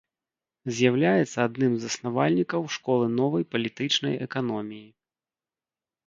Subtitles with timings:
[0.75, 4.87] З'яўляецца адным з заснавальнікаў школы новай палітычнай эканоміі.